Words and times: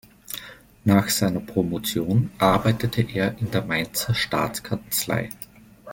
Nach 0.83 1.09
seiner 1.09 1.41
Promotion 1.41 2.31
arbeitete 2.39 3.03
er 3.03 3.37
in 3.37 3.51
der 3.51 3.63
Mainzer 3.63 4.15
Staatskanzlei. 4.15 5.29